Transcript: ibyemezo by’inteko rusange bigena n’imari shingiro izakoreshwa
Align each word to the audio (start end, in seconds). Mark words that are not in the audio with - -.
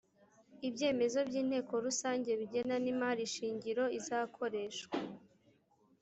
ibyemezo 0.67 1.19
by’inteko 1.29 1.73
rusange 1.85 2.29
bigena 2.39 2.75
n’imari 2.83 3.23
shingiro 3.33 3.83
izakoreshwa 3.99 4.95